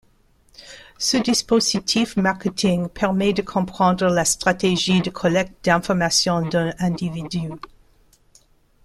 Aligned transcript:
Ce 0.97 1.15
dispositif 1.17 2.17
marketing 2.17 2.87
permet 2.89 3.33
de 3.33 3.43
comprendre 3.43 4.07
la 4.07 4.25
stratégie 4.25 4.99
de 4.99 5.11
collecte 5.11 5.63
d'information 5.63 6.41
d'un 6.43 6.73
individu. 6.79 7.49